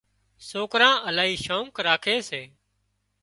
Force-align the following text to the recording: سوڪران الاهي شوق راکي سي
سوڪران 0.49 0.95
الاهي 1.07 1.35
شوق 1.45 1.73
راکي 1.85 2.17
سي 2.29 2.41